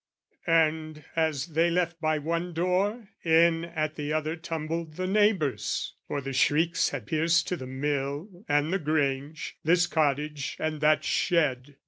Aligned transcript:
And, 0.47 1.05
as 1.15 1.45
they 1.45 1.69
left 1.69 2.01
by 2.01 2.17
one 2.17 2.53
door, 2.53 3.09
in 3.23 3.65
at 3.65 3.93
the 3.93 4.11
other 4.13 4.35
Tumbled 4.35 4.95
the 4.95 5.05
neighbours 5.05 5.93
for 6.07 6.21
the 6.21 6.33
shrieks 6.33 6.89
had 6.89 7.05
pierced 7.05 7.47
To 7.49 7.55
the 7.55 7.67
mill 7.67 8.43
and 8.49 8.73
the 8.73 8.79
grange, 8.79 9.57
this 9.63 9.85
cottage 9.85 10.57
and 10.59 10.81
that 10.81 11.03
shed. 11.03 11.75